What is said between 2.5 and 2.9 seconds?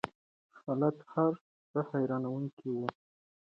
وو.